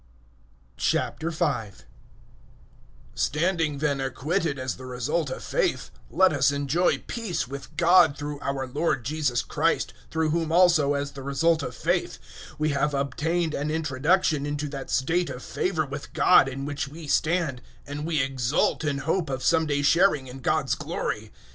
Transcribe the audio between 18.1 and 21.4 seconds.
exult in hope of some day sharing in God's glory.